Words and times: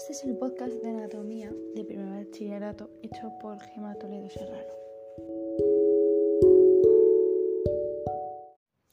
Este 0.00 0.14
es 0.14 0.24
el 0.24 0.38
podcast 0.38 0.72
de 0.82 0.88
anatomía 0.88 1.52
de 1.74 1.84
primer 1.84 2.24
bachillerato 2.24 2.88
hecho 3.02 3.34
por 3.38 3.60
Gemma 3.60 3.94
Toledo 3.96 4.30
Serrano. 4.30 4.72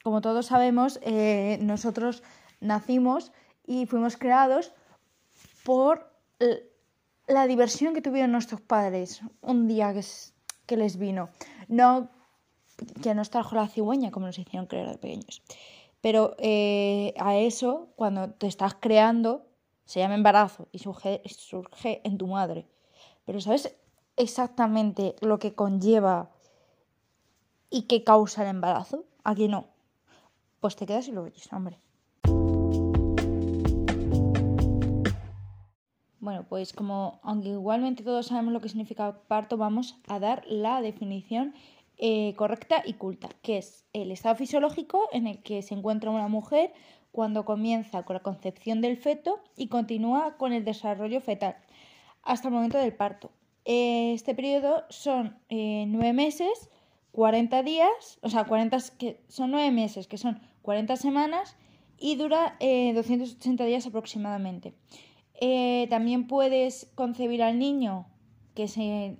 Como 0.03 0.19
todos 0.19 0.47
sabemos, 0.47 0.99
eh, 1.03 1.59
nosotros 1.61 2.23
nacimos 2.59 3.31
y 3.65 3.85
fuimos 3.85 4.17
creados 4.17 4.73
por 5.63 6.11
la 7.25 7.47
diversión 7.47 7.93
que 7.93 8.01
tuvieron 8.01 8.33
nuestros 8.33 8.59
padres 8.59 9.21
un 9.39 9.69
día 9.69 9.93
que, 10.65 10.75
les 10.75 10.97
vino. 10.97 11.29
No 11.69 12.09
que 13.01 13.15
nos 13.15 13.29
trajo 13.29 13.55
la 13.55 13.69
cigüeña, 13.69 14.11
como 14.11 14.25
nos 14.25 14.37
hicieron 14.37 14.67
creer 14.67 14.89
de 14.89 14.97
pequeños. 14.97 15.41
Pero 16.01 16.35
eh, 16.37 17.13
a 17.17 17.37
eso, 17.37 17.93
cuando 17.95 18.29
te 18.31 18.47
estás 18.47 18.75
creando, 18.75 19.46
se 19.87 20.01
llama 20.01 20.15
embarazo 20.15 20.67
y 20.73 20.79
surge, 20.79 21.21
surge 21.25 22.01
en 22.03 22.17
tu 22.17 22.27
madre. 22.27 22.67
Pero 23.25 23.39
¿sabes 23.39 23.73
exactamente 24.17 25.15
lo 25.21 25.39
que 25.39 25.55
conlleva 25.55 26.29
y 27.69 27.83
qué 27.83 28.03
causa 28.03 28.43
el 28.43 28.49
embarazo? 28.49 29.05
Aquí 29.23 29.47
no. 29.47 29.67
Pues 30.59 30.75
te 30.75 30.85
quedas 30.85 31.07
y 31.07 31.13
lo 31.13 31.23
oyes, 31.23 31.51
hombre. 31.53 31.79
Bueno, 36.19 36.45
pues 36.49 36.73
como 36.73 37.21
aunque 37.23 37.49
igualmente 37.49 38.03
todos 38.03 38.27
sabemos 38.27 38.51
lo 38.51 38.59
que 38.59 38.67
significa 38.67 39.21
parto, 39.29 39.55
vamos 39.55 39.97
a 40.07 40.19
dar 40.19 40.43
la 40.47 40.81
definición 40.81 41.53
eh, 41.97 42.33
correcta 42.35 42.83
y 42.85 42.93
culta, 42.93 43.29
que 43.41 43.59
es 43.59 43.85
el 43.93 44.11
estado 44.11 44.35
fisiológico 44.35 45.07
en 45.13 45.27
el 45.27 45.41
que 45.41 45.61
se 45.61 45.75
encuentra 45.75 46.11
una 46.11 46.27
mujer 46.27 46.73
cuando 47.17 47.45
comienza 47.45 48.03
con 48.03 48.13
la 48.13 48.19
concepción 48.19 48.79
del 48.79 48.95
feto 48.95 49.39
y 49.55 49.69
continúa 49.69 50.37
con 50.37 50.53
el 50.53 50.63
desarrollo 50.63 51.19
fetal 51.19 51.55
hasta 52.21 52.47
el 52.47 52.53
momento 52.53 52.77
del 52.77 52.93
parto. 52.93 53.31
Este 53.65 54.35
periodo 54.35 54.83
son 54.89 55.35
eh, 55.49 55.85
nueve 55.87 56.13
meses, 56.13 56.69
40 57.13 57.63
días, 57.63 58.19
o 58.21 58.29
sea, 58.29 58.43
40, 58.43 58.77
que 58.99 59.19
son 59.29 59.49
nueve 59.49 59.71
meses, 59.71 60.05
que 60.05 60.19
son 60.19 60.39
40 60.61 60.95
semanas 60.95 61.57
y 61.97 62.17
dura 62.17 62.55
280 62.59 63.63
eh, 63.63 63.67
días 63.67 63.87
aproximadamente. 63.87 64.75
Eh, 65.41 65.87
también 65.89 66.27
puedes 66.27 66.91
concebir 66.93 67.41
al 67.41 67.57
niño, 67.57 68.05
que 68.53 69.17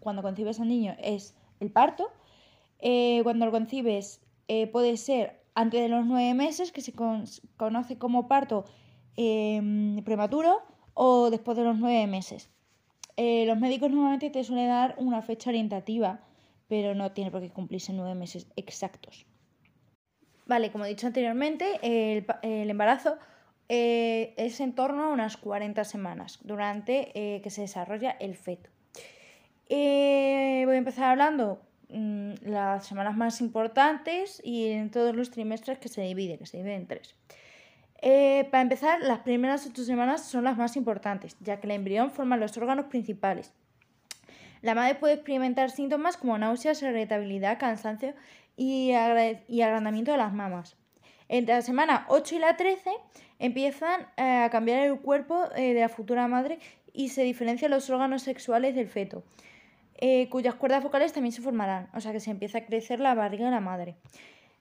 cuando 0.00 0.20
concibes 0.20 0.60
al 0.60 0.68
niño 0.68 0.96
es 0.98 1.34
el 1.60 1.70
parto. 1.70 2.10
cuando 3.22 3.46
lo 3.46 3.52
concibes 3.52 4.20
puede 4.70 4.98
ser 4.98 5.43
antes 5.54 5.80
de 5.80 5.88
los 5.88 6.04
nueve 6.04 6.34
meses, 6.34 6.72
que 6.72 6.80
se 6.80 6.92
conoce 6.92 7.98
como 7.98 8.28
parto 8.28 8.64
em, 9.16 10.02
prematuro, 10.04 10.62
o 10.94 11.30
después 11.30 11.56
de 11.56 11.64
los 11.64 11.78
nueve 11.78 12.06
meses. 12.06 12.50
Eh, 13.16 13.44
los 13.46 13.58
médicos 13.58 13.90
normalmente 13.90 14.30
te 14.30 14.42
suelen 14.42 14.68
dar 14.68 14.94
una 14.98 15.22
fecha 15.22 15.50
orientativa, 15.50 16.20
pero 16.68 16.94
no 16.94 17.12
tiene 17.12 17.30
por 17.30 17.40
qué 17.40 17.50
cumplirse 17.50 17.92
nueve 17.92 18.14
meses 18.14 18.46
exactos. 18.56 19.26
Vale, 20.46 20.70
como 20.70 20.84
he 20.84 20.88
dicho 20.88 21.06
anteriormente, 21.06 21.78
el, 21.82 22.70
embarazo 22.70 23.16
eh, 23.68 24.34
es 24.36 24.60
en 24.60 24.74
torno 24.74 25.04
a 25.04 25.08
unas 25.08 25.36
40 25.36 25.84
semanas 25.84 26.38
durante 26.42 27.12
eh, 27.14 27.40
que 27.40 27.50
se 27.50 27.62
desarrolla 27.62 28.10
el 28.10 28.36
feto. 28.36 28.68
voy 29.68 30.74
a 30.74 30.76
empezar 30.76 31.04
hablando 31.04 31.60
Mm, 31.96 32.32
las 32.50 32.86
semanas 32.86 33.16
más 33.16 33.40
importantes 33.40 34.42
y 34.42 34.70
en 34.70 34.90
todos 34.90 35.14
los 35.14 35.30
trimestres 35.30 35.78
que 35.78 35.88
se 35.88 36.02
divide, 36.02 36.38
que 36.38 36.46
se 36.46 36.56
divide 36.56 36.74
en 36.74 36.88
tres. 36.88 37.14
Eh, 38.02 38.48
para 38.50 38.62
empezar, 38.62 39.00
las 39.00 39.20
primeras 39.20 39.64
ocho 39.64 39.84
semanas 39.84 40.24
son 40.24 40.42
las 40.42 40.56
más 40.56 40.76
importantes, 40.76 41.36
ya 41.38 41.60
que 41.60 41.68
el 41.68 41.70
embrión 41.70 42.10
forma 42.10 42.36
los 42.36 42.56
órganos 42.56 42.86
principales. 42.86 43.52
La 44.60 44.74
madre 44.74 44.96
puede 44.96 45.14
experimentar 45.14 45.70
síntomas 45.70 46.16
como 46.16 46.36
náuseas, 46.36 46.82
irritabilidad, 46.82 47.60
cansancio 47.60 48.14
y, 48.56 48.90
agrandamiento 48.92 50.10
de 50.10 50.18
las 50.18 50.32
mamas. 50.32 50.76
Entre 51.28 51.54
la 51.54 51.62
semana 51.62 52.06
8 52.08 52.34
y 52.34 52.38
la 52.40 52.56
13 52.56 52.90
empiezan 53.38 54.00
eh, 54.16 54.42
a 54.42 54.50
cambiar 54.50 54.80
el 54.80 54.98
cuerpo 54.98 55.44
eh, 55.54 55.74
de 55.74 55.80
la 55.80 55.88
futura 55.88 56.26
madre 56.26 56.58
y 56.92 57.10
se 57.10 57.22
diferencian 57.22 57.70
los 57.70 57.88
órganos 57.88 58.22
sexuales 58.22 58.74
del 58.74 58.88
feto. 58.88 59.22
Eh, 59.96 60.28
cuyas 60.28 60.54
cuerdas 60.56 60.82
vocales 60.82 61.12
también 61.12 61.32
se 61.32 61.42
formarán, 61.42 61.88
o 61.94 62.00
sea 62.00 62.12
que 62.12 62.20
se 62.20 62.30
empieza 62.30 62.58
a 62.58 62.66
crecer 62.66 63.00
la 63.00 63.14
barriga 63.14 63.46
de 63.46 63.52
la 63.52 63.60
madre. 63.60 63.96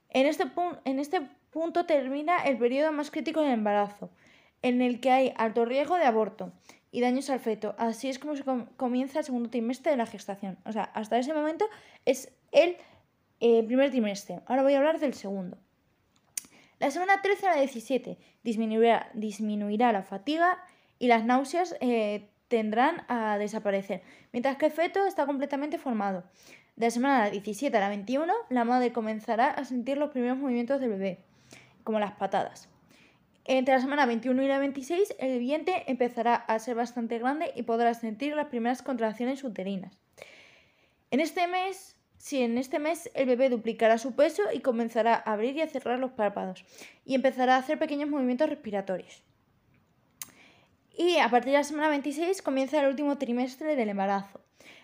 En 0.10 0.28
este, 0.28 0.46
este 0.86 1.22
punto 1.50 1.86
termina 1.86 2.38
el 2.44 2.58
periodo 2.58 2.92
más 2.92 3.10
crítico 3.10 3.42
del 3.42 3.52
embarazo, 3.52 4.12
en 4.62 4.82
el 4.82 5.00
que 5.00 5.12
hay 5.12 5.34
alto 5.36 5.66
riesgo 5.66 5.98
de 5.98 6.06
aborto 6.06 6.52
y 6.92 7.02
daños 7.02 7.30
al 7.32 7.40
feto. 7.40 7.74
Así 7.78 8.10
es 8.10 8.20
como 8.20 8.36
comienza 8.78 9.20
el 9.20 9.26
segundo 9.26 9.50
trimestre 9.50 9.92
de 9.92 9.98
la 9.98 10.06
gestación. 10.06 10.58
O 10.66 10.72
sea, 10.72 10.84
hasta 10.84 11.18
ese 11.18 11.34
momento 11.34 11.66
es 12.06 12.32
el 12.52 12.78
eh, 13.40 13.64
primer 13.64 13.90
trimestre. 13.90 14.42
Ahora 14.46 14.62
voy 14.62 14.76
a 14.76 14.78
hablar 14.78 15.00
del 15.00 15.16
segundo. 15.16 15.58
La 16.80 16.92
semana 16.92 17.22
13 17.22 17.48
a 17.48 17.56
la 17.56 17.62
17 17.62 18.18
disminuirá, 18.44 19.10
disminuirá 19.14 19.92
la 19.92 20.04
fatiga 20.04 20.60
y 21.00 21.08
las 21.08 21.26
náuseas 21.26 21.76
eh, 21.82 22.30
tendrán 22.54 23.04
a 23.08 23.40
desaparecer, 23.40 24.04
mientras 24.32 24.58
que 24.58 24.68
el 24.68 24.72
feto 24.72 25.04
está 25.08 25.26
completamente 25.26 25.80
formado. 25.80 26.24
De 26.76 26.86
la 26.86 26.92
semana 26.92 27.30
17 27.32 27.76
a 27.76 27.80
la 27.80 27.90
21, 27.90 28.32
la 28.50 28.64
madre 28.64 28.94
comenzará 28.94 29.50
a 29.50 29.66
sentir 29.66 29.98
los 29.98 30.12
primeros 30.12 30.38
movimientos 30.38 30.80
del 30.80 30.92
bebé, 30.92 31.18
como 31.84 32.00
las 32.00 32.12
patadas. 32.12 32.70
Entre 33.46 33.74
la 33.74 33.82
semana 33.82 34.06
21 34.06 34.44
y 34.44 34.48
la 34.48 34.60
26, 34.60 35.16
el 35.18 35.40
vientre 35.40 35.84
empezará 35.88 36.36
a 36.36 36.60
ser 36.60 36.76
bastante 36.76 37.18
grande 37.18 37.52
y 37.56 37.64
podrá 37.64 37.96
sentir 37.96 38.36
las 38.36 38.50
primeras 38.50 38.84
contracciones 38.84 39.44
uterinas. 39.44 39.98
En 41.10 41.22
este 41.22 41.48
mes, 41.48 41.96
si 42.20 42.44
en 42.44 42.60
este 42.60 42.78
mes 42.78 43.10
el 43.16 43.26
bebé 43.26 43.50
duplicará 43.50 43.98
su 43.98 44.14
peso 44.14 44.44
y 44.54 44.60
comenzará 44.60 45.16
a 45.16 45.34
abrir 45.34 45.58
y 45.58 45.62
a 45.62 45.68
cerrar 45.68 45.98
los 45.98 46.12
párpados 46.12 46.66
y 47.04 47.16
empezará 47.16 47.56
a 47.56 47.60
hacer 47.60 47.80
pequeños 47.80 48.12
movimientos 48.12 48.48
respiratorios. 48.48 49.24
Y 50.96 51.18
a 51.18 51.30
partir 51.30 51.52
de 51.52 51.58
la 51.58 51.64
semana 51.64 51.90
26 51.90 52.42
comienza 52.42 52.80
el 52.80 52.88
último 52.88 53.18
trimestre 53.18 53.76
del 53.76 53.90
embarazo, 53.90 54.40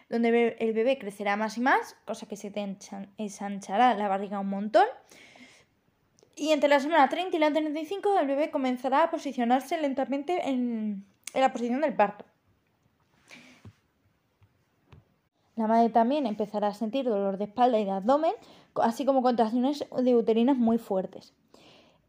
donde 0.09 0.55
el 0.59 0.73
bebé 0.73 0.97
crecerá 0.97 1.35
más 1.35 1.57
y 1.57 1.61
más, 1.61 1.95
cosa 2.05 2.25
que 2.25 2.35
se 2.35 2.49
te 2.49 2.77
ensanchará 3.17 3.93
la 3.93 4.07
barriga 4.07 4.39
un 4.39 4.49
montón. 4.49 4.85
Y 6.35 6.51
entre 6.51 6.69
la 6.69 6.79
semana 6.79 7.09
30 7.09 7.35
y 7.35 7.39
la 7.39 7.51
35 7.51 8.19
el 8.19 8.27
bebé 8.27 8.49
comenzará 8.49 9.03
a 9.03 9.11
posicionarse 9.11 9.79
lentamente 9.79 10.49
en, 10.49 11.05
en 11.33 11.41
la 11.41 11.51
posición 11.51 11.81
del 11.81 11.93
parto. 11.93 12.25
La 15.55 15.67
madre 15.67 15.89
también 15.89 16.25
empezará 16.25 16.69
a 16.69 16.73
sentir 16.73 17.05
dolor 17.05 17.37
de 17.37 17.43
espalda 17.43 17.77
y 17.77 17.85
de 17.85 17.91
abdomen, 17.91 18.33
así 18.75 19.05
como 19.05 19.21
contracciones 19.21 19.85
de 20.01 20.15
uterinas 20.15 20.55
muy 20.55 20.77
fuertes. 20.77 21.33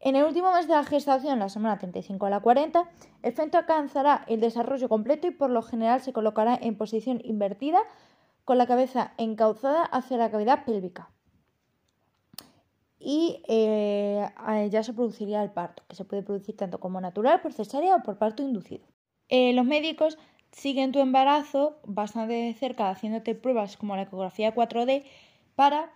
En 0.03 0.15
el 0.15 0.23
último 0.25 0.51
mes 0.51 0.67
de 0.67 0.73
la 0.73 0.83
gestación, 0.83 1.37
la 1.37 1.47
semana 1.47 1.77
35 1.77 2.25
a 2.25 2.31
la 2.31 2.39
40, 2.39 2.89
el 3.21 3.33
feto 3.33 3.59
alcanzará 3.59 4.25
el 4.27 4.39
desarrollo 4.39 4.89
completo 4.89 5.27
y 5.27 5.31
por 5.31 5.51
lo 5.51 5.61
general 5.61 6.01
se 6.01 6.11
colocará 6.11 6.57
en 6.59 6.75
posición 6.75 7.21
invertida 7.23 7.79
con 8.43 8.57
la 8.57 8.65
cabeza 8.65 9.13
encauzada 9.17 9.83
hacia 9.83 10.17
la 10.17 10.31
cavidad 10.31 10.65
pélvica. 10.65 11.11
Y 12.97 13.43
eh, 13.47 14.27
ya 14.71 14.81
se 14.81 14.93
produciría 14.93 15.43
el 15.43 15.51
parto, 15.51 15.83
que 15.87 15.95
se 15.95 16.03
puede 16.03 16.23
producir 16.23 16.57
tanto 16.57 16.79
como 16.79 16.99
natural, 16.99 17.39
por 17.41 17.53
cesárea 17.53 17.95
o 17.95 18.03
por 18.03 18.17
parto 18.17 18.41
inducido. 18.41 18.87
Eh, 19.29 19.53
los 19.53 19.65
médicos 19.65 20.17
siguen 20.51 20.91
tu 20.91 20.99
embarazo 20.99 21.79
bastante 21.85 22.33
de 22.33 22.53
cerca 22.55 22.89
haciéndote 22.89 23.35
pruebas 23.35 23.77
como 23.77 23.95
la 23.95 24.03
ecografía 24.03 24.53
4D 24.53 25.03
para 25.55 25.91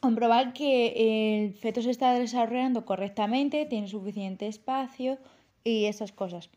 comprobar 0.00 0.52
que 0.52 1.44
el 1.44 1.54
feto 1.54 1.82
se 1.82 1.90
está 1.90 2.14
desarrollando 2.14 2.84
correctamente, 2.84 3.66
tiene 3.66 3.88
suficiente 3.88 4.46
espacio 4.46 5.18
y 5.64 5.86
esas 5.86 6.12
cosas. 6.12 6.50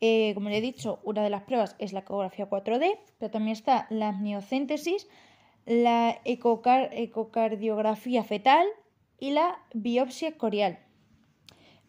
Eh, 0.00 0.32
como 0.34 0.50
le 0.50 0.58
he 0.58 0.60
dicho, 0.60 0.98
una 1.04 1.22
de 1.22 1.30
las 1.30 1.42
pruebas 1.42 1.76
es 1.78 1.92
la 1.92 2.00
ecografía 2.00 2.48
4D, 2.48 2.98
pero 3.18 3.30
también 3.30 3.56
está 3.56 3.86
la 3.90 4.10
miocéntesis, 4.12 5.06
la 5.64 6.20
ecocardiografía 6.24 8.24
fetal 8.24 8.66
y 9.18 9.30
la 9.30 9.58
biopsia 9.74 10.36
corial. 10.36 10.78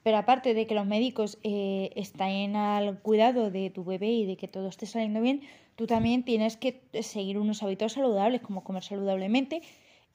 Pero 0.04 0.18
aparte 0.18 0.54
de 0.54 0.68
que 0.68 0.76
los 0.76 0.86
médicos 0.86 1.38
eh, 1.44 1.92
estén 1.96 2.56
al 2.56 3.02
cuidado 3.02 3.52
de 3.52 3.70
tu 3.70 3.84
bebé 3.84 4.10
y 4.10 4.26
de 4.26 4.38
que 4.38 4.48
todo 4.48 4.70
esté 4.70 4.86
saliendo 4.86 5.20
bien, 5.20 5.42
tú 5.76 5.86
también 5.86 6.24
tienes 6.24 6.56
que 6.56 6.82
seguir 7.02 7.38
unos 7.38 7.62
hábitos 7.62 7.92
saludables, 7.94 8.42
como 8.42 8.64
comer 8.64 8.84
saludablemente, 8.84 9.62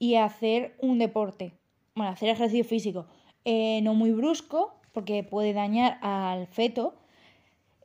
y 0.02 0.16
hacer 0.16 0.75
un 0.81 0.99
deporte, 0.99 1.52
bueno, 1.94 2.10
hacer 2.10 2.28
ejercicio 2.28 2.64
físico, 2.64 3.06
eh, 3.44 3.78
no 3.84 3.94
muy 3.94 4.10
brusco, 4.10 4.75
porque 4.90 5.22
puede 5.22 5.52
dañar 5.52 5.99
al 6.02 6.49
feto, 6.49 6.96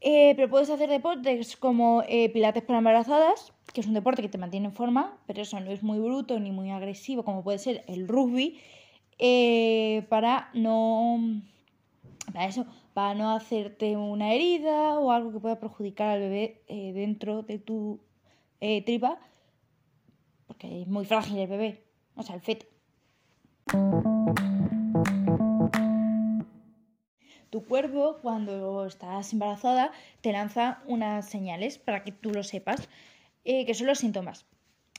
eh, 0.02 0.34
pero 0.36 0.50
puedes 0.50 0.72
hacer 0.72 0.90
deportes 0.90 1.56
como 1.58 2.02
eh, 2.08 2.30
pilates 2.30 2.64
para 2.64 2.80
embarazadas, 2.80 3.54
que 3.72 3.82
es 3.82 3.88
un 3.88 3.94
deporte 3.94 4.24
que 4.24 4.30
te 4.30 4.40
mantiene 4.40 4.66
en 4.66 4.74
forma, 4.74 5.16
pero 5.28 5.44
eso 5.44 5.60
no 5.60 5.70
es 5.70 5.84
muy 5.84 6.00
bruto 6.00 6.40
ni 6.40 6.52
muy 6.52 6.72
agresivo, 6.72 7.24
como 7.24 7.44
puede 7.44 7.60
ser 7.60 7.84
el 7.86 8.08
rugby, 8.08 8.62
para 10.10 10.50
no. 10.56 11.20
Para 12.34 12.48
eso, 12.48 12.66
para 12.96 13.14
no 13.14 13.30
hacerte 13.30 13.96
una 13.96 14.34
herida 14.34 14.98
o 14.98 15.12
algo 15.12 15.32
que 15.32 15.40
pueda 15.40 15.60
perjudicar 15.60 16.10
al 16.10 16.22
bebé 16.22 16.64
dentro 16.68 17.44
de 17.44 17.60
tu 17.60 18.00
tripa, 18.60 19.20
porque 20.48 20.82
es 20.82 20.88
muy 20.88 21.06
frágil 21.06 21.38
el 21.38 21.48
bebé, 21.48 21.87
o 22.18 22.24
sea, 22.24 22.36
el 22.36 22.42
feto. 22.42 22.66
Tu 27.50 27.66
cuerpo, 27.66 28.18
cuando 28.22 28.86
estás 28.86 29.32
embarazada, 29.32 29.92
te 30.22 30.32
lanza 30.32 30.84
unas 30.86 31.30
señales 31.30 31.78
para 31.78 32.04
que 32.04 32.12
tú 32.12 32.32
lo 32.32 32.44
sepas, 32.44 32.90
eh, 33.46 33.66
que 33.66 33.74
son 33.74 33.88
los 33.88 34.00
síntomas. 34.00 34.46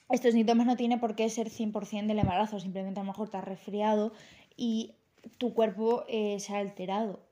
Estos 0.08 0.32
síntomas 0.32 0.66
no 0.66 0.76
tienen 0.76 1.00
por 1.00 1.14
qué 1.14 1.28
ser 1.28 1.50
100% 1.50 2.06
del 2.06 2.18
embarazo, 2.18 2.58
simplemente 2.58 3.00
a 3.00 3.02
lo 3.02 3.08
mejor 3.08 3.28
te 3.28 3.36
has 3.36 3.44
resfriado 3.44 4.12
y 4.56 4.94
tu 5.36 5.52
cuerpo 5.52 6.04
eh, 6.08 6.40
se 6.40 6.54
ha 6.56 6.58
alterado. 6.58 7.27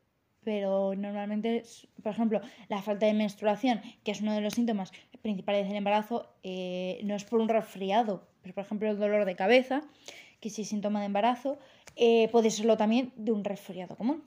Pero 0.47 0.95
normalmente, 0.95 1.63
por 2.03 2.13
ejemplo, 2.13 2.41
la 2.69 2.81
falta 2.81 3.05
de 3.05 3.13
menstruación, 3.13 3.83
que 4.03 4.13
es 4.13 4.21
uno 4.23 4.33
de 4.33 4.41
los 4.41 4.55
síntomas 4.55 4.93
principales 5.21 5.67
del 5.67 5.77
embarazo, 5.77 6.33
eh, 6.43 7.01
no 7.05 7.15
es 7.15 7.25
por 7.25 7.41
un 7.41 7.49
resfriado, 7.49 8.27
pero 8.43 8.55
por 8.55 8.65
ejemplo 8.65 8.89
el 8.89 8.99
dolor 8.99 9.25
de 9.27 9.35
cabeza, 9.35 9.83
que 10.41 10.49
sí 10.49 10.63
es 10.63 10.69
síntoma 10.69 11.01
de 11.01 11.07
embarazo, 11.07 11.59
puede 12.31 12.51
serlo 12.51 12.77
también 12.77 13.13
de 13.17 13.33
un 13.33 13.43
resfriado 13.43 13.97
común. 13.97 14.23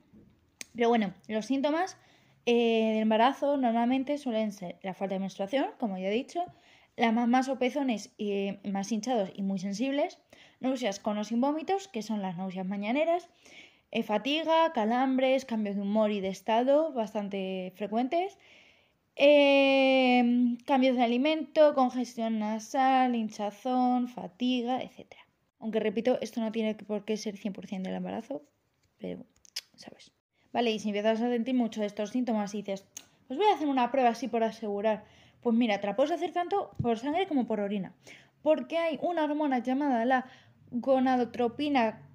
Pero 0.76 0.90
bueno, 0.90 1.14
los 1.28 1.46
síntomas 1.46 1.98
eh, 2.46 2.94
del 2.94 3.02
embarazo 3.04 3.58
normalmente 3.58 4.18
suelen 4.18 4.52
ser 4.52 4.78
la 4.82 4.96
falta 4.96 5.14
de 5.14 5.20
menstruación, 5.20 5.68
como 5.80 5.98
ya 5.98 6.08
he 6.08 6.12
dicho, 6.12 6.44
las 6.96 7.14
mamás 7.14 7.48
o 7.48 7.60
pezones 7.60 8.12
eh, 8.18 8.60
más 8.64 8.92
hinchados 8.92 9.30
y 9.36 9.44
muy 9.44 9.60
sensibles, 9.60 10.20
náuseas 10.60 11.00
con 11.00 11.18
o 11.18 11.24
sin 11.24 11.42
vómitos, 11.42 11.88
que 11.88 12.02
son 12.02 12.22
las 12.22 12.38
náuseas 12.38 12.66
mañaneras, 12.66 13.30
eh, 13.30 13.69
fatiga, 14.04 14.72
calambres, 14.74 15.46
cambios 15.46 15.76
de 15.76 15.82
humor 15.82 16.12
y 16.12 16.22
de 16.22 16.30
estado 16.30 16.94
bastante 16.94 17.74
frecuentes, 17.76 18.38
cambios 20.66 20.96
de 20.96 21.04
alimento, 21.04 21.74
congestión 21.74 22.40
nasal, 22.40 23.16
hinchazón, 23.16 24.08
fatiga, 24.08 24.82
etc. 24.82 25.16
Aunque 25.60 25.80
repito, 25.80 26.18
esto 26.22 26.40
no 26.40 26.52
tiene 26.52 26.76
por 26.76 27.04
qué 27.04 27.18
ser 27.18 27.36
100% 27.36 27.82
del 27.84 27.96
embarazo, 27.96 28.44
pero, 28.98 29.26
¿sabes? 29.76 30.12
¿vale? 30.54 30.72
Y 30.72 30.80
si 30.80 30.90
empiezas 30.90 31.22
a 31.22 31.30
sentir 31.30 31.56
mucho 31.56 31.82
de 31.82 31.88
estos 31.88 32.12
síntomas 32.12 32.54
y 32.54 32.60
dices, 32.60 32.86
pues 33.28 33.38
voy 33.38 33.48
a 33.48 33.56
hacer 33.56 33.68
una 33.68 33.92
prueba 33.92 34.10
así 34.10 34.28
por 34.28 34.44
asegurar, 34.44 35.04
pues 35.42 35.56
mira, 35.56 35.80
te 35.80 35.88
la 35.88 35.96
puedes 35.96 36.12
hacer 36.12 36.32
tanto 36.32 36.72
por 36.82 36.98
sangre 36.98 37.28
como 37.28 37.46
por 37.46 37.60
orina, 37.60 37.94
porque 38.42 38.78
hay 38.78 39.00
una 39.02 39.24
hormona 39.24 39.60
llamada 39.60 40.06
la 40.06 40.26
gonadotropina 40.72 42.10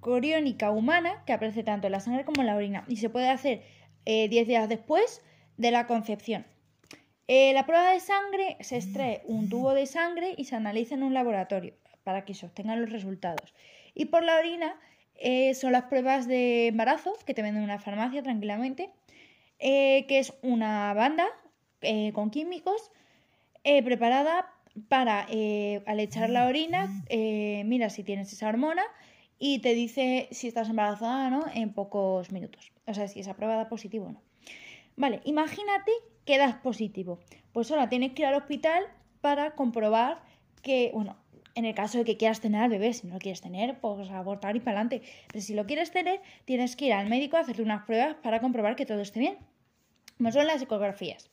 coriónica 0.00 0.70
humana 0.70 1.22
que 1.26 1.32
aparece 1.32 1.62
tanto 1.62 1.86
en 1.86 1.92
la 1.92 2.00
sangre 2.00 2.24
como 2.24 2.42
en 2.42 2.46
la 2.46 2.56
orina 2.56 2.84
y 2.88 2.96
se 2.96 3.10
puede 3.10 3.28
hacer 3.28 3.62
10 4.04 4.32
eh, 4.32 4.44
días 4.44 4.68
después 4.68 5.22
de 5.56 5.70
la 5.70 5.86
concepción. 5.86 6.46
Eh, 7.26 7.52
la 7.52 7.66
prueba 7.66 7.90
de 7.90 8.00
sangre 8.00 8.56
se 8.60 8.76
extrae 8.76 9.22
un 9.26 9.50
tubo 9.50 9.74
de 9.74 9.86
sangre 9.86 10.34
y 10.38 10.44
se 10.44 10.56
analiza 10.56 10.94
en 10.94 11.02
un 11.02 11.12
laboratorio 11.12 11.74
para 12.04 12.24
que 12.24 12.34
se 12.34 12.46
obtengan 12.46 12.80
los 12.80 12.90
resultados. 12.90 13.54
Y 13.94 14.06
por 14.06 14.22
la 14.22 14.38
orina 14.38 14.76
eh, 15.14 15.52
son 15.54 15.72
las 15.72 15.84
pruebas 15.84 16.26
de 16.26 16.68
embarazo 16.68 17.12
que 17.26 17.34
te 17.34 17.42
venden 17.42 17.64
en 17.64 17.70
una 17.70 17.80
farmacia 17.80 18.22
tranquilamente, 18.22 18.90
que 19.58 20.06
es 20.08 20.32
una 20.42 20.94
banda 20.94 21.26
con 22.14 22.30
químicos 22.30 22.92
preparada 23.64 24.46
para, 24.88 25.22
al 25.22 26.00
echar 26.00 26.30
la 26.30 26.46
orina, 26.46 26.88
mira 27.10 27.90
si 27.90 28.04
tienes 28.04 28.32
esa 28.32 28.48
hormona 28.48 28.84
y 29.38 29.60
te 29.60 29.74
dice 29.74 30.28
si 30.30 30.48
estás 30.48 30.68
embarazada 30.68 31.28
o 31.28 31.30
no 31.30 31.44
en 31.54 31.72
pocos 31.72 32.32
minutos. 32.32 32.72
O 32.86 32.94
sea, 32.94 33.08
si 33.08 33.20
esa 33.20 33.34
prueba 33.34 33.56
da 33.56 33.68
positivo 33.68 34.06
o 34.06 34.12
no. 34.12 34.22
Vale, 34.96 35.20
imagínate 35.24 35.92
que 36.24 36.38
das 36.38 36.56
positivo. 36.56 37.20
Pues 37.52 37.70
ahora 37.70 37.88
tienes 37.88 38.12
que 38.12 38.22
ir 38.22 38.26
al 38.26 38.34
hospital 38.34 38.84
para 39.20 39.52
comprobar 39.52 40.22
que, 40.62 40.90
bueno, 40.92 41.16
en 41.54 41.64
el 41.64 41.74
caso 41.74 41.98
de 41.98 42.04
que 42.04 42.16
quieras 42.16 42.40
tener 42.40 42.62
al 42.62 42.70
bebé. 42.70 42.92
Si 42.92 43.06
no 43.06 43.14
lo 43.14 43.18
quieres 43.20 43.40
tener, 43.40 43.80
pues 43.80 44.10
abortar 44.10 44.56
y 44.56 44.60
para 44.60 44.80
adelante. 44.80 45.02
Pero 45.28 45.44
si 45.44 45.54
lo 45.54 45.66
quieres 45.66 45.90
tener, 45.90 46.20
tienes 46.44 46.76
que 46.76 46.86
ir 46.86 46.92
al 46.92 47.08
médico 47.08 47.36
a 47.36 47.40
hacerle 47.40 47.64
unas 47.64 47.84
pruebas 47.84 48.16
para 48.22 48.40
comprobar 48.40 48.76
que 48.76 48.86
todo 48.86 49.00
esté 49.00 49.20
bien. 49.20 49.38
Como 50.16 50.32
son 50.32 50.46
las 50.46 50.62
ecografías, 50.62 51.30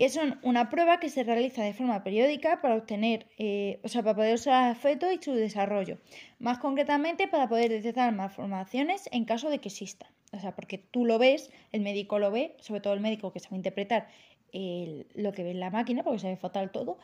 que 0.00 0.08
son 0.08 0.38
una 0.42 0.70
prueba 0.70 0.98
que 0.98 1.10
se 1.10 1.24
realiza 1.24 1.62
de 1.62 1.74
forma 1.74 2.02
periódica 2.02 2.62
para 2.62 2.74
obtener, 2.74 3.26
eh, 3.36 3.80
o 3.84 3.88
sea, 3.88 4.02
para 4.02 4.16
poder 4.16 4.32
usar 4.36 4.70
el 4.70 4.76
feto 4.76 5.12
y 5.12 5.22
su 5.22 5.34
desarrollo. 5.34 5.98
Más 6.38 6.58
concretamente, 6.58 7.28
para 7.28 7.50
poder 7.50 7.68
detectar 7.68 8.10
malformaciones 8.14 9.10
en 9.12 9.26
caso 9.26 9.50
de 9.50 9.58
que 9.58 9.68
existan. 9.68 10.08
O 10.32 10.38
sea, 10.38 10.54
porque 10.54 10.78
tú 10.78 11.04
lo 11.04 11.18
ves, 11.18 11.50
el 11.72 11.82
médico 11.82 12.18
lo 12.18 12.30
ve, 12.30 12.56
sobre 12.60 12.80
todo 12.80 12.94
el 12.94 13.00
médico 13.00 13.30
que 13.30 13.40
sabe 13.40 13.56
interpretar 13.56 14.08
lo 14.54 15.32
que 15.32 15.44
ve 15.44 15.50
en 15.50 15.60
la 15.60 15.68
máquina, 15.68 16.02
porque 16.02 16.20
sabe 16.20 16.38
fatal 16.38 16.70
todo, 16.70 16.96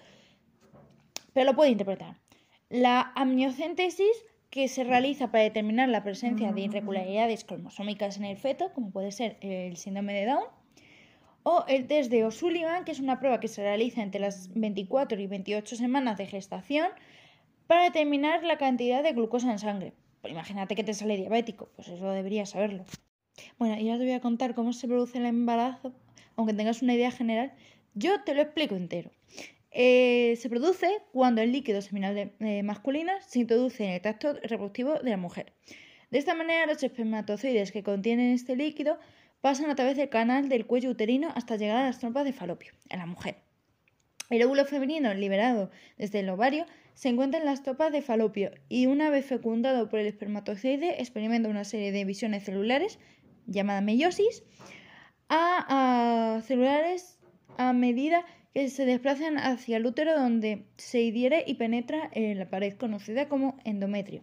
pero 1.35 1.51
lo 1.51 1.55
puede 1.55 1.73
interpretar. 1.73 2.17
La 2.71 3.13
amniocentesis, 3.15 4.25
que 4.49 4.69
se 4.69 4.85
realiza 4.85 5.31
para 5.31 5.45
determinar 5.45 5.91
la 5.91 6.03
presencia 6.03 6.51
de 6.51 6.63
irregularidades 6.63 7.45
cromosómicas 7.45 8.17
en 8.17 8.25
el 8.25 8.39
feto, 8.39 8.73
como 8.73 8.91
puede 8.91 9.13
ser 9.13 9.37
el 9.43 9.77
síndrome 9.77 10.15
de 10.15 10.25
Down, 10.25 10.45
o 11.49 11.65
el 11.69 11.87
test 11.87 12.11
de 12.11 12.25
O'Sullivan, 12.25 12.85
que 12.85 12.91
es 12.91 12.99
una 12.99 13.21
prueba 13.21 13.39
que 13.39 13.47
se 13.47 13.63
realiza 13.63 14.03
entre 14.03 14.21
las 14.21 14.53
24 14.55 15.21
y 15.21 15.29
28 15.29 15.77
semanas 15.77 16.19
de 16.19 16.27
gestación 16.27 16.89
para 17.69 17.85
determinar 17.85 18.43
la 18.43 18.59
cantidad 18.59 19.01
de 19.01 19.13
glucosa 19.13 19.53
en 19.53 19.61
sangre. 19.61 19.93
Pues 20.23 20.33
imagínate 20.33 20.75
que 20.75 20.83
te 20.83 20.93
sale 20.93 21.17
diabético, 21.17 21.69
pues 21.77 21.87
eso 21.87 22.11
deberías 22.11 22.51
saberlo. 22.51 22.85
Bueno, 23.61 23.81
y 23.81 23.89
ahora 23.89 24.01
te 24.01 24.07
voy 24.07 24.15
a 24.15 24.21
contar 24.21 24.57
cómo 24.57 24.73
se 24.73 24.89
produce 24.89 25.19
el 25.19 25.27
embarazo, 25.27 25.93
aunque 26.35 26.53
tengas 26.53 26.83
una 26.83 26.95
idea 26.95 27.13
general, 27.13 27.53
yo 27.95 28.21
te 28.25 28.35
lo 28.35 28.43
explico 28.43 28.75
entero. 28.75 29.13
Eh, 29.71 30.37
se 30.41 30.49
produce 30.49 30.89
cuando 31.13 31.43
el 31.43 31.53
líquido 31.53 31.81
seminal 31.81 32.33
eh, 32.41 32.63
masculino 32.65 33.13
se 33.25 33.39
introduce 33.39 33.85
en 33.85 33.91
el 33.91 34.01
tracto 34.01 34.33
reproductivo 34.33 34.95
de 34.95 35.11
la 35.11 35.17
mujer. 35.17 35.53
De 36.11 36.19
esta 36.19 36.35
manera, 36.35 36.67
los 36.67 36.83
espermatozoides 36.83 37.71
que 37.71 37.85
contienen 37.85 38.33
este 38.33 38.57
líquido 38.57 38.99
pasan 39.41 39.71
a 39.71 39.75
través 39.75 39.97
del 39.97 40.09
canal 40.09 40.49
del 40.49 40.67
cuello 40.67 40.91
uterino 40.91 41.29
hasta 41.35 41.57
llegar 41.57 41.77
a 41.77 41.87
las 41.87 41.99
trompas 41.99 42.25
de 42.25 42.33
falopio 42.33 42.73
en 42.89 42.99
la 42.99 43.07
mujer. 43.07 43.37
El 44.29 44.43
óvulo 44.43 44.65
femenino 44.65 45.15
liberado 45.15 45.71
desde 45.97 46.21
el 46.21 46.29
ovario 46.29 46.67
se 46.95 47.09
encuentra 47.09 47.39
en 47.39 47.47
las 47.47 47.63
trompas 47.63 47.93
de 47.93 48.03
falopio 48.03 48.51
y 48.69 48.87
una 48.87 49.11
vez 49.11 49.27
fecundado 49.27 49.89
por 49.89 50.01
el 50.01 50.07
espermatozoide 50.07 51.01
experimenta 51.01 51.49
una 51.49 51.65
serie 51.65 51.93
de 51.93 51.99
divisiones 51.99 52.45
celulares 52.45 52.99
llamada 53.47 53.81
meiosis 53.81 54.43
a, 55.29 56.37
a 56.39 56.43
celulares 56.43 57.19
a 57.57 57.73
medida 57.73 58.25
que 58.53 58.71
se 58.71 58.87
desplazan 58.87 59.39
hacia 59.39 59.77
el 59.77 59.87
útero 59.87 60.19
donde 60.19 60.65
se 60.79 61.09
adhiere 61.09 61.45
y 61.47 61.55
penetra 61.55 62.09
en 62.13 62.39
la 62.39 62.49
pared 62.49 62.75
conocida 62.75 63.29
como 63.29 63.59
endometrio. 63.65 64.23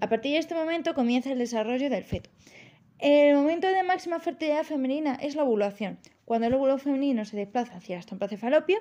A 0.00 0.08
partir 0.08 0.32
de 0.32 0.38
este 0.38 0.54
momento 0.54 0.94
comienza 0.94 1.30
el 1.30 1.38
desarrollo 1.38 1.90
del 1.90 2.04
feto. 2.04 2.30
El 2.98 3.36
momento 3.36 3.68
de 3.68 3.82
máxima 3.82 4.20
fertilidad 4.20 4.64
femenina 4.64 5.16
es 5.16 5.34
la 5.34 5.44
ovulación, 5.44 5.98
cuando 6.24 6.46
el 6.46 6.54
óvulo 6.54 6.78
femenino 6.78 7.26
se 7.26 7.36
desplaza 7.36 7.76
hacia 7.76 8.00
de 8.00 8.36
falopio, 8.38 8.78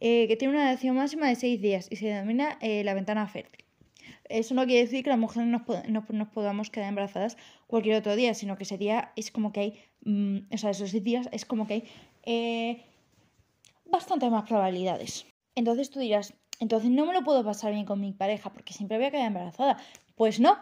eh, 0.00 0.28
que 0.28 0.36
tiene 0.36 0.54
una 0.54 0.68
duración 0.68 0.94
máxima 0.94 1.28
de 1.28 1.34
6 1.34 1.60
días 1.60 1.88
y 1.90 1.96
se 1.96 2.06
denomina 2.06 2.58
eh, 2.60 2.84
la 2.84 2.94
ventana 2.94 3.26
fértil. 3.26 3.64
Eso 4.28 4.54
no 4.54 4.66
quiere 4.66 4.82
decir 4.82 5.02
que 5.02 5.10
las 5.10 5.18
mujeres 5.18 5.48
nos, 5.48 5.62
nos, 5.88 6.28
podamos 6.28 6.70
quedar 6.70 6.88
embarazadas 6.88 7.36
cualquier 7.66 7.96
otro 7.96 8.14
día, 8.14 8.34
sino 8.34 8.56
que 8.56 8.64
ese 8.64 8.78
día 8.78 9.12
es 9.16 9.30
como 9.30 9.52
que 9.52 9.60
hay, 9.60 9.80
mm, 10.04 10.52
o 10.52 10.58
sea, 10.58 10.70
esos 10.70 10.90
6 10.90 11.02
días 11.02 11.28
es 11.32 11.44
como 11.44 11.66
que 11.66 11.74
hay 11.74 11.84
eh, 12.24 12.84
bastante 13.84 14.30
más 14.30 14.48
probabilidades. 14.48 15.26
Entonces 15.56 15.90
tú 15.90 15.98
dirás, 15.98 16.34
entonces 16.60 16.90
no 16.90 17.04
me 17.04 17.14
lo 17.14 17.24
puedo 17.24 17.44
pasar 17.44 17.72
bien 17.72 17.84
con 17.84 18.00
mi 18.00 18.12
pareja 18.12 18.52
porque 18.52 18.72
siempre 18.72 18.96
voy 18.96 19.06
a 19.06 19.10
quedar 19.10 19.26
embarazada. 19.26 19.76
Pues 20.14 20.38
no, 20.38 20.56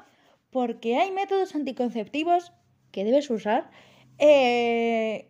porque 0.50 0.96
hay 0.96 1.10
métodos 1.10 1.54
anticonceptivos 1.54 2.52
que 2.94 3.04
debes 3.04 3.28
usar 3.30 3.62
eh, 4.18 5.28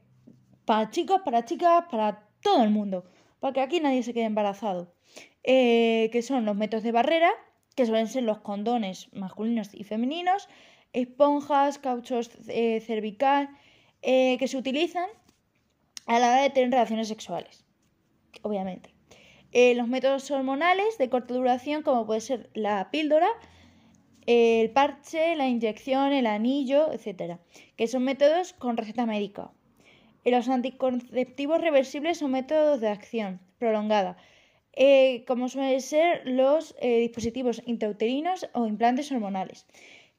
para 0.65 0.91
chicos, 0.91 1.23
para 1.25 1.45
chicas, 1.49 1.85
para 1.91 2.29
todo 2.43 2.63
el 2.63 2.71
mundo, 2.71 3.05
para 3.41 3.53
que 3.55 3.61
aquí 3.61 3.81
nadie 3.81 4.03
se 4.03 4.13
quede 4.15 4.25
embarazado. 4.25 4.95
Eh, 5.43 6.09
que 6.13 6.23
son 6.23 6.45
los 6.45 6.57
métodos 6.57 6.85
de 6.85 6.93
barrera, 6.93 7.31
que 7.77 7.87
suelen 7.87 8.09
ser 8.09 8.23
los 8.23 8.39
condones 8.39 8.97
masculinos 9.13 9.75
y 9.75 9.85
femeninos, 9.85 10.49
esponjas, 10.93 11.79
cauchos 11.79 12.31
eh, 12.49 12.81
cervical, 12.81 13.49
que 14.03 14.47
se 14.47 14.59
utilizan 14.59 15.09
a 16.07 16.19
la 16.19 16.29
hora 16.29 16.43
de 16.43 16.51
tener 16.51 16.71
relaciones 16.71 17.09
sexuales 17.09 17.65
obviamente. 18.43 18.95
Eh, 19.53 19.75
los 19.75 19.89
métodos 19.89 20.31
hormonales 20.31 20.99
de 20.99 21.09
corta 21.09 21.35
duración, 21.35 21.83
como 21.83 22.07
puede 22.07 22.21
ser 22.21 22.51
la 22.55 22.91
píldora, 22.91 23.29
el 24.27 24.71
parche, 24.71 25.37
la 25.37 25.49
inyección, 25.49 26.13
el 26.13 26.27
anillo, 26.27 26.93
etc. 26.93 27.39
Que 27.77 27.87
son 27.87 28.05
métodos 28.05 28.53
con 28.55 28.77
receta 28.77 29.07
médica. 29.07 29.51
Eh, 30.25 30.31
los 30.31 30.49
anticonceptivos 30.49 31.61
reversibles 31.61 32.19
son 32.19 32.33
métodos 32.33 32.81
de 32.81 32.89
acción 32.89 33.41
prolongada, 33.59 34.17
eh, 34.73 35.25
como 35.27 35.49
suelen 35.49 35.81
ser 35.81 36.23
los 36.27 36.75
dispositivos 36.81 37.63
intrauterinos 37.67 38.49
o 38.55 38.67
implantes 38.67 39.13
hormonales, 39.13 39.67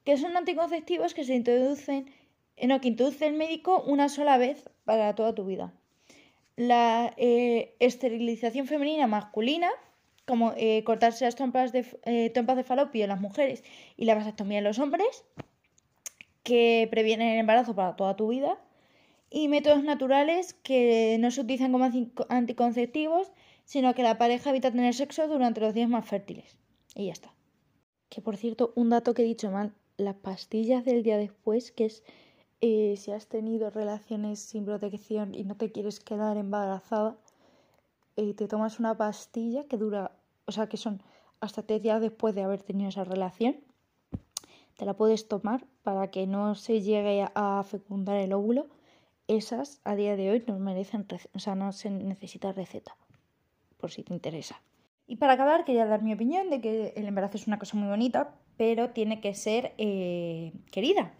que 0.04 0.16
son 0.16 0.36
anticonceptivos 0.36 1.14
que 1.14 1.24
se 1.24 1.34
introducen 1.34 2.06
no, 2.64 2.80
que 2.80 2.88
introduce 2.88 3.26
el 3.26 3.34
médico 3.34 3.82
una 3.86 4.08
sola 4.08 4.38
vez 4.38 4.70
para 4.84 5.14
toda 5.14 5.34
tu 5.34 5.44
vida. 5.44 5.74
La 6.56 7.12
eh, 7.18 7.76
esterilización 7.80 8.66
femenina 8.66 9.06
masculina, 9.06 9.70
como 10.26 10.52
eh, 10.56 10.82
cortarse 10.84 11.24
las 11.24 11.36
trompas 11.36 11.72
de, 11.72 11.86
eh, 12.04 12.30
trompas 12.30 12.56
de 12.56 12.64
falopio 12.64 13.04
en 13.04 13.10
las 13.10 13.20
mujeres 13.20 13.62
y 13.96 14.04
la 14.04 14.14
vasectomía 14.14 14.58
en 14.58 14.64
los 14.64 14.78
hombres, 14.78 15.24
que 16.42 16.88
previenen 16.90 17.28
el 17.28 17.38
embarazo 17.38 17.74
para 17.74 17.96
toda 17.96 18.16
tu 18.16 18.28
vida. 18.28 18.58
Y 19.28 19.48
métodos 19.48 19.82
naturales 19.82 20.54
que 20.54 21.16
no 21.18 21.30
se 21.30 21.40
utilizan 21.40 21.72
como 21.72 21.90
anticonceptivos, 22.28 23.32
sino 23.64 23.94
que 23.94 24.04
la 24.04 24.18
pareja 24.18 24.50
evita 24.50 24.70
tener 24.70 24.94
sexo 24.94 25.26
durante 25.26 25.60
los 25.60 25.74
días 25.74 25.88
más 25.88 26.06
fértiles. 26.06 26.56
Y 26.94 27.06
ya 27.06 27.12
está. 27.12 27.34
Que 28.08 28.22
por 28.22 28.36
cierto, 28.36 28.72
un 28.76 28.90
dato 28.90 29.14
que 29.14 29.22
he 29.22 29.24
dicho 29.24 29.50
mal, 29.50 29.74
las 29.96 30.14
pastillas 30.14 30.84
del 30.84 31.02
día 31.02 31.16
después, 31.16 31.72
que 31.72 31.86
es 31.86 32.04
eh, 32.60 32.94
si 32.96 33.10
has 33.10 33.26
tenido 33.26 33.70
relaciones 33.70 34.38
sin 34.38 34.64
protección 34.64 35.34
y 35.34 35.44
no 35.44 35.56
te 35.56 35.72
quieres 35.72 36.00
quedar 36.00 36.36
embarazada, 36.36 37.18
eh, 38.16 38.34
te 38.34 38.48
tomas 38.48 38.80
una 38.80 38.96
pastilla 38.96 39.64
que 39.64 39.76
dura, 39.76 40.12
o 40.46 40.52
sea, 40.52 40.68
que 40.68 40.76
son 40.76 41.02
hasta 41.40 41.62
tres 41.62 41.82
días 41.82 42.00
después 42.00 42.34
de 42.34 42.42
haber 42.42 42.62
tenido 42.62 42.88
esa 42.88 43.04
relación. 43.04 43.56
Te 44.76 44.84
la 44.84 44.94
puedes 44.94 45.28
tomar 45.28 45.64
para 45.82 46.10
que 46.10 46.26
no 46.26 46.54
se 46.54 46.82
llegue 46.82 47.26
a 47.34 47.62
fecundar 47.62 48.16
el 48.16 48.32
óvulo. 48.32 48.68
Esas 49.28 49.80
a 49.84 49.96
día 49.96 50.16
de 50.16 50.30
hoy 50.30 50.44
no 50.46 50.58
merecen, 50.58 51.06
o 51.34 51.38
sea, 51.38 51.54
no 51.54 51.72
se 51.72 51.90
necesita 51.90 52.52
receta, 52.52 52.96
por 53.78 53.90
si 53.90 54.02
te 54.02 54.12
interesa. 54.12 54.60
Y 55.06 55.16
para 55.16 55.34
acabar, 55.34 55.64
quería 55.64 55.86
dar 55.86 56.02
mi 56.02 56.12
opinión 56.12 56.50
de 56.50 56.60
que 56.60 56.92
el 56.96 57.06
embarazo 57.06 57.36
es 57.36 57.46
una 57.46 57.58
cosa 57.58 57.76
muy 57.76 57.88
bonita, 57.88 58.34
pero 58.56 58.90
tiene 58.90 59.20
que 59.20 59.34
ser 59.34 59.72
eh, 59.78 60.52
querida. 60.70 61.12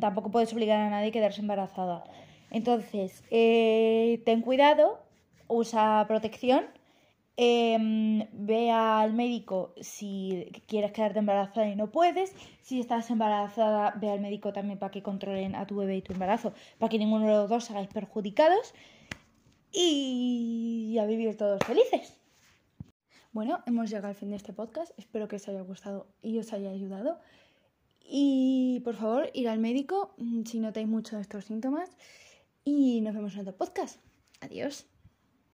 tampoco 0.00 0.30
puedes 0.30 0.52
obligar 0.52 0.80
a 0.80 0.90
nadie 0.90 1.08
a 1.08 1.12
quedarse 1.12 1.40
embarazada. 1.40 2.04
Entonces, 2.50 3.22
eh, 3.30 4.22
ten 4.24 4.40
cuidado, 4.40 5.00
usa 5.48 6.04
protección, 6.06 6.66
em, 7.36 8.26
ve 8.32 8.70
al 8.70 9.12
médico 9.12 9.74
si 9.80 10.50
quieres 10.66 10.92
quedarte 10.92 11.18
embarazada 11.18 11.68
y 11.68 11.76
no 11.76 11.90
puedes. 11.90 12.34
Si 12.62 12.80
estás 12.80 13.10
embarazada, 13.10 13.94
ve 14.00 14.10
al 14.10 14.20
médico 14.20 14.52
también 14.52 14.78
para 14.78 14.90
que 14.90 15.02
controlen 15.02 15.54
a 15.54 15.66
tu 15.66 15.76
bebé 15.76 15.96
y 15.96 16.02
tu 16.02 16.12
embarazo, 16.12 16.52
para 16.78 16.90
que 16.90 16.98
ninguno 16.98 17.26
de 17.26 17.32
los 17.32 17.48
dos 17.48 17.70
hagáis 17.70 17.88
perjudicados. 17.88 18.74
Y 19.72 20.96
a 20.98 21.04
vivir 21.04 21.36
todos 21.36 21.60
felices. 21.66 22.18
Bueno, 23.32 23.60
hemos 23.66 23.90
llegado 23.90 24.08
al 24.08 24.14
fin 24.14 24.30
de 24.30 24.36
este 24.36 24.52
podcast. 24.52 24.98
Espero 24.98 25.28
que 25.28 25.36
os 25.36 25.46
haya 25.48 25.60
gustado 25.60 26.06
y 26.22 26.38
os 26.38 26.52
haya 26.52 26.70
ayudado. 26.70 27.20
Y 28.00 28.80
por 28.84 28.96
favor, 28.96 29.30
ir 29.34 29.48
al 29.48 29.58
médico 29.58 30.14
mm, 30.16 30.44
si 30.44 30.58
notáis 30.58 30.88
mucho 30.88 31.16
de 31.16 31.22
estos 31.22 31.44
síntomas. 31.44 31.90
Y 32.64 33.00
nos 33.02 33.14
vemos 33.14 33.34
en 33.34 33.40
otro 33.40 33.56
podcast. 33.56 34.00
Adiós. 34.40 34.86